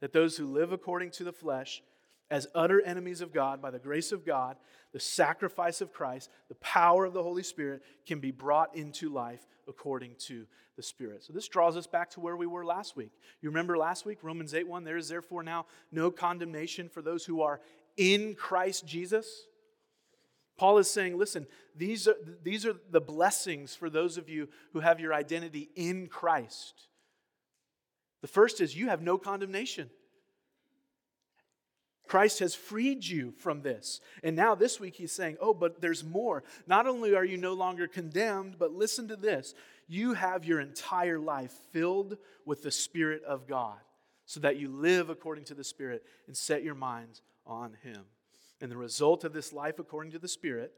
[0.00, 1.82] That those who live according to the flesh,
[2.30, 4.56] as utter enemies of God, by the grace of God,
[4.92, 9.46] the sacrifice of Christ, the power of the Holy Spirit can be brought into life
[9.68, 11.24] according to the Spirit.
[11.24, 13.12] So this draws us back to where we were last week.
[13.42, 17.24] You remember last week, Romans 8 1, there is therefore now no condemnation for those
[17.24, 17.60] who are
[17.96, 19.46] in Christ Jesus.
[20.56, 24.80] Paul is saying, listen, these are, these are the blessings for those of you who
[24.80, 26.88] have your identity in Christ.
[28.20, 29.88] The first is you have no condemnation.
[32.10, 34.00] Christ has freed you from this.
[34.24, 36.42] And now this week he's saying, oh, but there's more.
[36.66, 39.54] Not only are you no longer condemned, but listen to this
[39.86, 43.78] you have your entire life filled with the Spirit of God
[44.26, 48.02] so that you live according to the Spirit and set your minds on Him.
[48.60, 50.72] And the result of this life according to the Spirit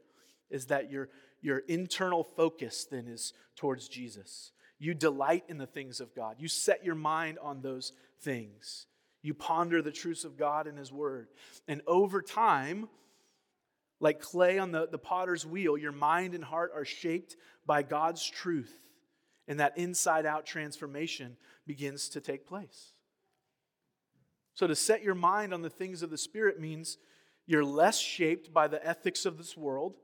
[0.51, 1.09] is that your,
[1.41, 4.51] your internal focus then is towards Jesus.
[4.77, 7.91] You delight in the things of God, you set your mind on those
[8.21, 8.85] things.
[9.23, 11.29] You ponder the truths of God and His Word.
[11.67, 12.89] And over time,
[13.99, 18.29] Like clay on the, the potter's wheel, your mind and heart are shaped by God's
[18.29, 18.73] truth,
[19.47, 22.91] and that inside out transformation begins to take place.
[24.55, 26.97] So, to set your mind on the things of the Spirit means
[27.45, 29.95] you're less shaped by the ethics of this world,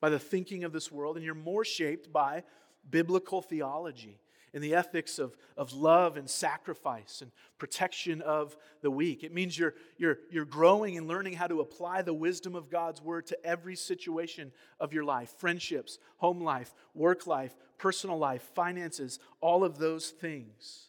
[0.00, 2.42] by the thinking of this world, and you're more shaped by
[2.90, 4.18] biblical theology
[4.54, 9.24] and the ethics of, of love and sacrifice and protection of the weak.
[9.24, 13.02] It means you're, you're, you're growing and learning how to apply the wisdom of God's
[13.02, 19.18] word to every situation of your life friendships, home life, work life, personal life, finances,
[19.40, 20.88] all of those things.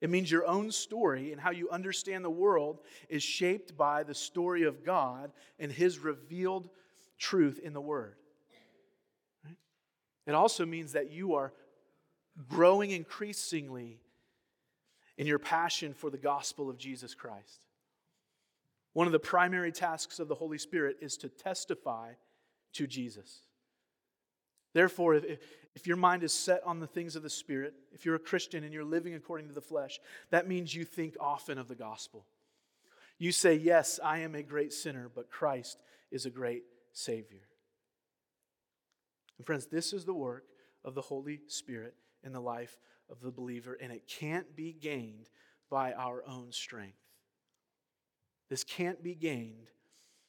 [0.00, 4.14] It means your own story and how you understand the world is shaped by the
[4.14, 6.68] story of God and His revealed
[7.18, 8.16] truth in the Word.
[10.26, 11.52] It also means that you are
[12.48, 14.00] growing increasingly
[15.18, 17.66] in your passion for the gospel of Jesus Christ.
[18.92, 22.12] One of the primary tasks of the Holy Spirit is to testify
[22.74, 23.40] to Jesus.
[24.74, 25.40] Therefore, if,
[25.74, 28.64] if your mind is set on the things of the Spirit, if you're a Christian
[28.64, 32.24] and you're living according to the flesh, that means you think often of the gospel.
[33.18, 37.46] You say, Yes, I am a great sinner, but Christ is a great Savior.
[39.38, 40.44] And friends, this is the work
[40.84, 42.76] of the Holy Spirit in the life
[43.10, 45.28] of the believer, and it can't be gained
[45.70, 46.98] by our own strength.
[48.48, 49.70] This can't be gained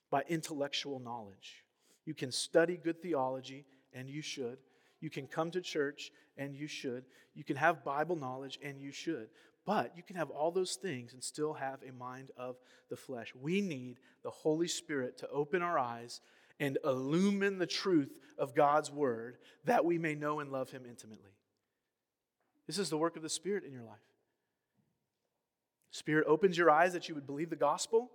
[0.10, 1.64] by intellectual knowledge.
[2.06, 4.58] You can study good theology, and you should.
[5.00, 7.06] You can come to church, and you should.
[7.34, 9.28] You can have Bible knowledge, and you should.
[9.66, 12.58] But you can have all those things and still have a mind of
[12.90, 13.34] the flesh.
[13.40, 16.22] We need the Holy Spirit to open our eyes
[16.60, 21.33] and illumine the truth of God's word that we may know and love Him intimately.
[22.68, 23.98] This is the work of the Spirit in your life.
[25.92, 28.10] Spirit opens your eyes that you would believe the gospel.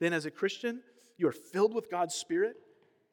[0.00, 0.80] Then, as a Christian,
[1.16, 2.56] you are filled with God's Spirit.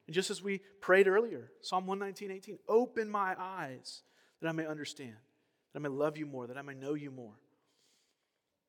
[0.08, 4.02] And just as we prayed earlier, Psalm 119, 18, open my eyes
[4.42, 5.16] that I may understand,
[5.74, 7.36] that I may love you more, that I may know you more.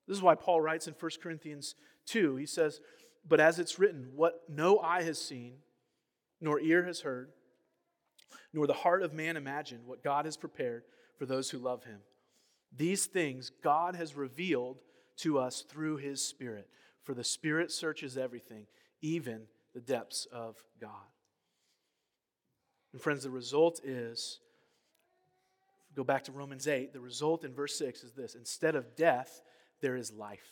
[0.06, 1.74] This is why Paul writes in 1 Corinthians
[2.06, 2.80] 2, he says,
[3.26, 5.54] But as it's written, what no eye has seen,
[6.40, 7.30] nor ear has heard,
[8.52, 10.82] nor the heart of man imagined, what God has prepared
[11.16, 12.00] for those who love him.
[12.76, 14.78] These things God has revealed
[15.18, 16.68] to us through his Spirit,
[17.02, 18.66] for the Spirit searches everything,
[19.00, 19.42] even
[19.74, 20.90] the depths of God.
[22.92, 24.40] And friends, the result is
[25.94, 29.42] go back to Romans 8, the result in verse 6 is this instead of death,
[29.80, 30.48] there is life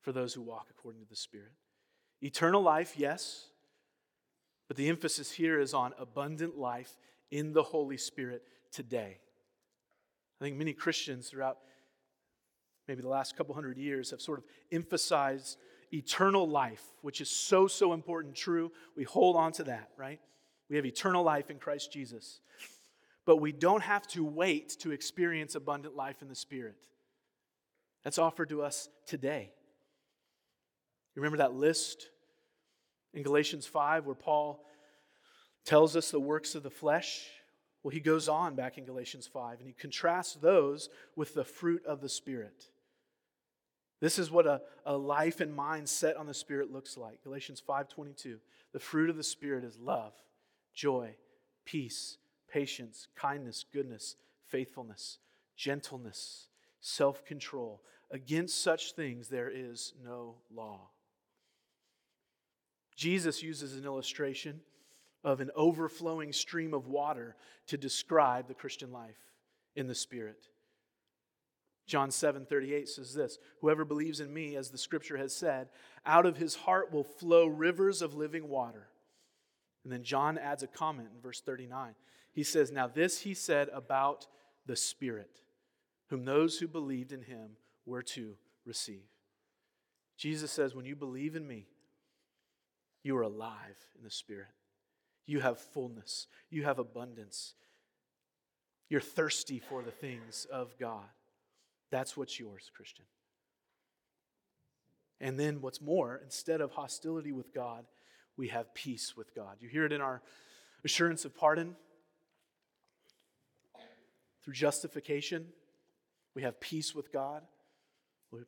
[0.00, 1.52] for those who walk according to the Spirit.
[2.22, 3.46] Eternal life, yes,
[4.68, 6.96] but the emphasis here is on abundant life
[7.30, 9.18] in the Holy Spirit today.
[10.40, 11.58] I think many Christians throughout
[12.88, 15.58] maybe the last couple hundred years have sort of emphasized
[15.92, 18.72] eternal life, which is so, so important, true.
[18.96, 20.20] We hold on to that, right?
[20.68, 22.40] We have eternal life in Christ Jesus.
[23.26, 26.76] But we don't have to wait to experience abundant life in the Spirit.
[28.02, 29.52] That's offered to us today.
[31.14, 32.08] You remember that list
[33.12, 34.64] in Galatians 5 where Paul
[35.64, 37.26] tells us the works of the flesh?
[37.82, 41.84] Well, he goes on back in Galatians 5 and he contrasts those with the fruit
[41.86, 42.70] of the Spirit.
[44.00, 47.22] This is what a, a life and mind set on the Spirit looks like.
[47.22, 48.38] Galatians 5:22.
[48.72, 50.12] The fruit of the Spirit is love,
[50.74, 51.16] joy,
[51.64, 52.16] peace,
[52.48, 54.16] patience, kindness, goodness,
[54.46, 55.18] faithfulness,
[55.56, 56.48] gentleness,
[56.80, 57.82] self-control.
[58.10, 60.90] Against such things there is no law.
[62.96, 64.60] Jesus uses an illustration
[65.22, 69.18] of an overflowing stream of water to describe the Christian life
[69.76, 70.48] in the Spirit.
[71.86, 75.68] John 7 38 says this Whoever believes in me, as the scripture has said,
[76.06, 78.88] out of his heart will flow rivers of living water.
[79.84, 81.94] And then John adds a comment in verse 39.
[82.32, 84.26] He says, Now this he said about
[84.66, 85.40] the Spirit,
[86.08, 87.56] whom those who believed in him
[87.86, 89.08] were to receive.
[90.16, 91.66] Jesus says, When you believe in me,
[93.02, 94.48] you are alive in the Spirit.
[95.26, 97.54] You have fullness, you have abundance.
[98.88, 101.04] You're thirsty for the things of God.
[101.90, 103.04] That's what's yours, Christian.
[105.20, 107.84] And then, what's more, instead of hostility with God,
[108.36, 109.58] we have peace with God.
[109.60, 110.22] You hear it in our
[110.84, 111.76] assurance of pardon.
[114.42, 115.46] Through justification,
[116.34, 117.42] we have peace with God.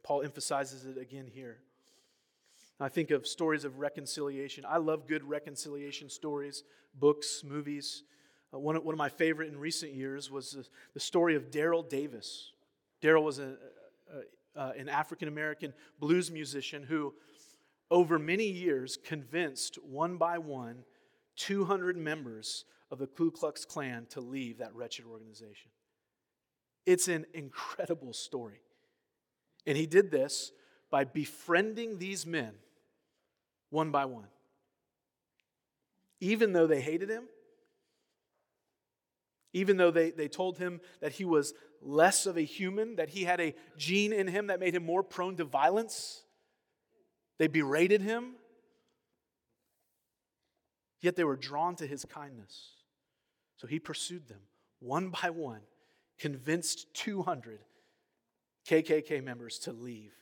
[0.03, 1.59] Paul emphasizes it again here.
[2.83, 4.65] I think of stories of reconciliation.
[4.69, 6.65] I love good reconciliation stories,
[6.99, 8.03] books, movies.
[8.53, 11.53] Uh, one, of, one of my favorite in recent years was the, the story of
[11.53, 12.51] Daryl Davis.
[13.01, 13.55] Daryl was a,
[14.57, 17.15] a, an African American blues musician who,
[17.89, 20.83] over many years, convinced one by one
[21.37, 25.71] 200 members of the Ku Klux Klan to leave that wretched organization.
[26.85, 28.61] It's an incredible story.
[29.69, 30.51] And he did this
[30.91, 32.55] by befriending these men
[33.73, 34.29] one by one.
[36.21, 37.25] Even though they hated him,
[39.55, 43.25] even though they, they told him that he was less of a human, that he
[43.25, 46.23] had a gene in him that made him more prone to violence,
[47.39, 48.35] they berated him.
[51.01, 52.71] Yet they were drawn to his kindness.
[53.57, 54.41] So he pursued them
[54.79, 55.63] one by one,
[56.19, 57.61] convinced 200
[58.69, 60.13] KKK members to leave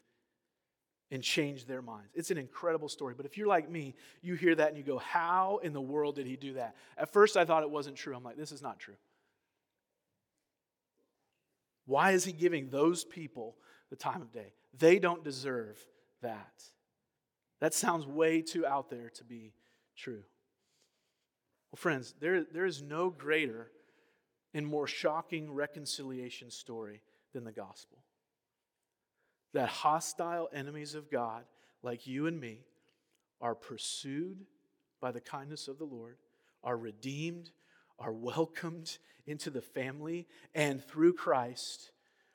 [1.10, 2.10] and change their minds.
[2.14, 3.14] It's an incredible story.
[3.16, 6.14] But if you're like me, you hear that and you go, How in the world
[6.14, 6.76] did he do that?
[6.96, 8.14] At first, I thought it wasn't true.
[8.14, 8.94] I'm like, This is not true.
[11.86, 13.56] Why is he giving those people
[13.90, 14.52] the time of day?
[14.78, 15.84] They don't deserve
[16.22, 16.62] that.
[17.60, 19.52] That sounds way too out there to be
[19.96, 20.22] true.
[21.70, 23.70] Well, friends, there, there is no greater
[24.54, 27.02] and more shocking reconciliation story
[27.32, 27.98] than the gospel.
[29.52, 31.44] That hostile enemies of God,
[31.82, 32.58] like you and me,
[33.40, 34.46] are pursued
[35.00, 36.16] by the kindness of the Lord,
[36.62, 37.50] are redeemed,
[37.98, 41.90] are welcomed into the family, and through Christ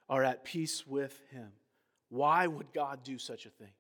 [0.10, 1.52] are at peace with Him.
[2.10, 3.74] Why would God do such a thing?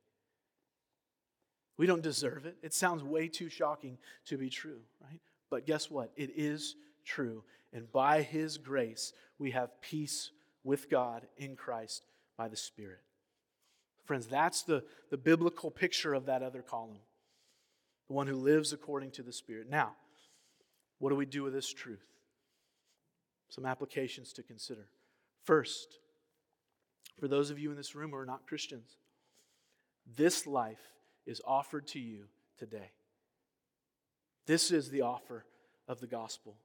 [1.77, 2.55] We don't deserve it.
[2.63, 5.19] It sounds way too shocking to be true, right?
[5.49, 6.11] But guess what?
[6.15, 7.43] It is true.
[7.73, 10.31] And by His grace, we have peace
[10.63, 12.03] with God in Christ
[12.37, 13.01] by the Spirit.
[14.05, 16.99] Friends, that's the, the biblical picture of that other column
[18.07, 19.69] the one who lives according to the Spirit.
[19.69, 19.95] Now,
[20.99, 22.05] what do we do with this truth?
[23.49, 24.87] Some applications to consider.
[25.43, 25.99] First,
[27.19, 28.97] for those of you in this room who are not Christians,
[30.17, 30.81] this life
[31.25, 32.25] is offered to you
[32.57, 32.91] today.
[34.45, 35.45] This is the offer
[35.87, 36.55] of the gospel.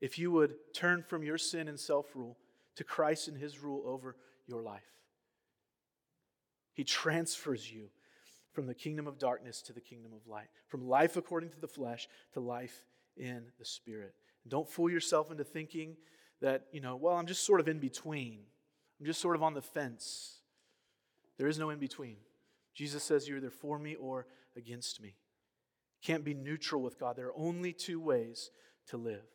[0.00, 2.36] If you would turn from your sin and self rule
[2.76, 4.82] to Christ and his rule over your life,
[6.78, 7.88] he transfers you
[8.52, 11.66] from the kingdom of darkness to the kingdom of light, from life according to the
[11.66, 12.84] flesh to life
[13.16, 14.14] in the spirit.
[14.46, 15.96] Don't fool yourself into thinking
[16.40, 18.42] that, you know, well, I'm just sort of in between.
[19.00, 20.36] I'm just sort of on the fence.
[21.36, 22.18] There is no in between.
[22.76, 25.16] Jesus says you're either for me or against me.
[26.00, 27.16] Can't be neutral with God.
[27.16, 28.52] There are only two ways
[28.90, 29.26] to live.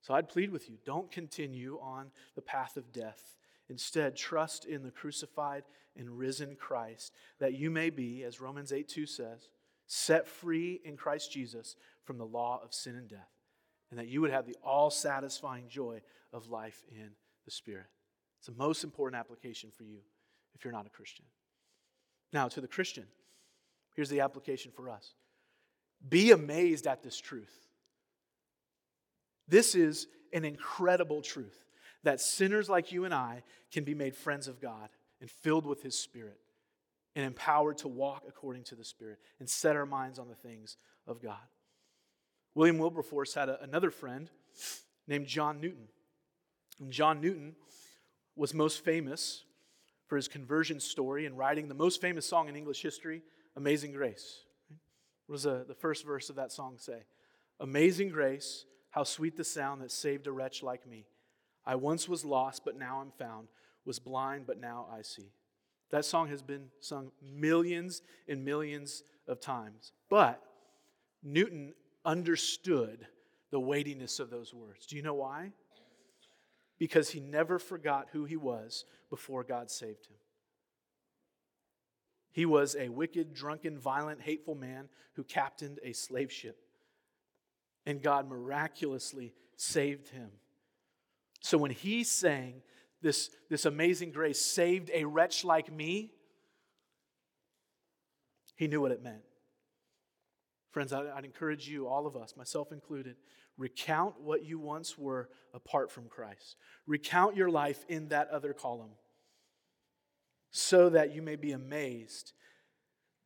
[0.00, 3.36] So I'd plead with you don't continue on the path of death.
[3.70, 5.62] Instead, trust in the crucified
[5.96, 9.48] and risen Christ, that you may be, as Romans 8 2 says,
[9.86, 13.30] set free in Christ Jesus from the law of sin and death,
[13.90, 16.02] and that you would have the all satisfying joy
[16.32, 17.10] of life in
[17.44, 17.86] the Spirit.
[18.38, 19.98] It's the most important application for you
[20.54, 21.24] if you're not a Christian.
[22.32, 23.06] Now, to the Christian,
[23.94, 25.14] here's the application for us
[26.08, 27.68] be amazed at this truth.
[29.46, 31.64] This is an incredible truth
[32.02, 33.42] that sinners like you and I
[33.72, 34.88] can be made friends of God
[35.20, 36.38] and filled with His Spirit
[37.14, 40.76] and empowered to walk according to the Spirit and set our minds on the things
[41.06, 41.36] of God.
[42.54, 44.30] William Wilberforce had a, another friend
[45.06, 45.88] named John Newton.
[46.80, 47.54] And John Newton
[48.36, 49.44] was most famous
[50.06, 53.22] for his conversion story and writing the most famous song in English history,
[53.56, 54.40] Amazing Grace.
[55.30, 57.04] What does the, the first verse of that song say?
[57.60, 61.06] Amazing grace, how sweet the sound that saved a wretch like me.
[61.70, 63.46] I once was lost, but now I'm found,
[63.84, 65.30] was blind, but now I see.
[65.92, 69.92] That song has been sung millions and millions of times.
[70.08, 70.42] But
[71.22, 73.06] Newton understood
[73.52, 74.84] the weightiness of those words.
[74.84, 75.52] Do you know why?
[76.76, 80.16] Because he never forgot who he was before God saved him.
[82.32, 86.58] He was a wicked, drunken, violent, hateful man who captained a slave ship.
[87.86, 90.30] And God miraculously saved him.
[91.40, 92.62] So when he sang
[93.02, 96.12] this, this amazing grace, saved a wretch like me,
[98.56, 99.22] he knew what it meant.
[100.70, 103.16] Friends, I'd encourage you, all of us, myself included,
[103.56, 106.56] recount what you once were apart from Christ.
[106.86, 108.92] Recount your life in that other column
[110.50, 112.32] so that you may be amazed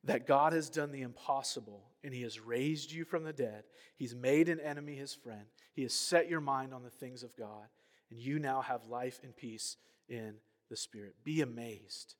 [0.05, 3.65] that God has done the impossible and He has raised you from the dead.
[3.97, 5.47] He's made an enemy his friend.
[5.73, 7.67] He has set your mind on the things of God,
[8.15, 9.77] and you now have life and peace
[10.09, 10.35] in
[10.71, 11.17] the Spirit.
[11.25, 12.15] Be amazed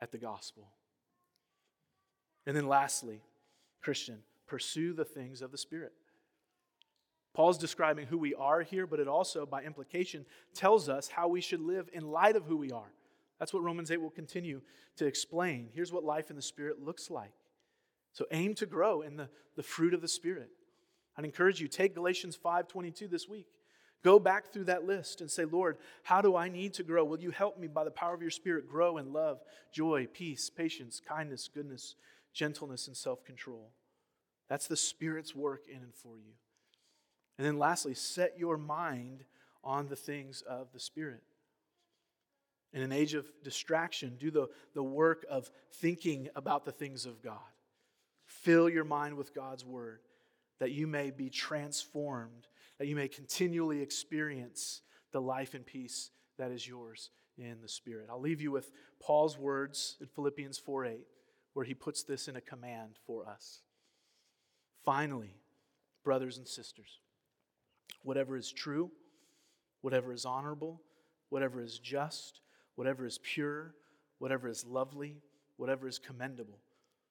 [0.00, 0.66] at the gospel.
[2.46, 3.22] And then, lastly,
[3.80, 4.18] Christian,
[4.48, 5.92] pursue the things of the Spirit.
[7.32, 11.40] Paul's describing who we are here, but it also, by implication, tells us how we
[11.40, 12.90] should live in light of who we are.
[13.38, 14.62] That's what Romans 8 will continue
[14.96, 15.68] to explain.
[15.72, 17.34] Here's what life in the Spirit looks like
[18.12, 20.50] So aim to grow in the, the fruit of the Spirit.
[21.16, 23.46] I'd encourage you, take Galatians 5.22 this week.
[24.04, 27.04] Go back through that list and say, Lord, how do I need to grow?
[27.04, 29.40] Will you help me by the power of your Spirit grow in love,
[29.72, 31.96] joy, peace, patience, kindness, goodness,
[32.32, 33.70] gentleness, and self control?
[34.48, 36.34] That's the Spirit's work in and for you.
[37.38, 39.24] And then lastly, set your mind
[39.64, 41.22] on the things of the Spirit.
[42.72, 47.22] In an age of distraction, do the, the work of thinking about the things of
[47.22, 47.38] God.
[48.26, 50.00] Fill your mind with God's Word
[50.58, 52.46] that you may be transformed,
[52.78, 58.08] that you may continually experience the life and peace that is yours in the Spirit.
[58.10, 58.70] I'll leave you with
[59.00, 60.98] Paul's words in Philippians 4 8,
[61.54, 63.60] where he puts this in a command for us.
[64.84, 65.34] Finally,
[66.04, 67.00] brothers and sisters,
[68.02, 68.90] whatever is true,
[69.80, 70.80] whatever is honorable,
[71.30, 72.40] whatever is just,
[72.76, 73.74] whatever is pure,
[74.18, 75.16] whatever is lovely,
[75.56, 76.58] whatever is commendable,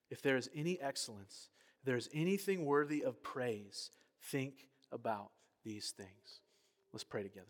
[0.10, 1.50] if there is any excellence,
[1.80, 3.92] if there is anything worthy of praise,
[4.22, 5.32] think about
[5.66, 6.40] these things.
[6.94, 7.48] Let's pray together.